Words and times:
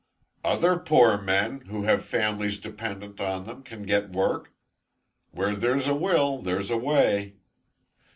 "Other 0.43 0.79
poor 0.79 1.21
men, 1.21 1.61
who 1.67 1.83
have 1.83 2.03
families 2.03 2.57
dependent 2.57 3.19
on 3.21 3.43
them, 3.45 3.61
can 3.61 3.83
get 3.83 4.09
work. 4.09 4.51
Where 5.29 5.53
there's 5.53 5.85
a 5.85 5.93
will 5.93 6.39
there's 6.39 6.71
a 6.71 6.77
way. 6.77 7.35